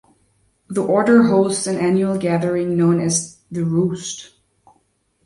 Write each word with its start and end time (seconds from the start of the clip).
The 0.67 0.81
Order 0.81 1.27
hosts 1.27 1.67
an 1.67 1.77
annual 1.77 2.17
gathering 2.17 2.75
known 2.75 2.99
as 2.99 3.37
the 3.51 3.63
"Roost". 3.63 4.31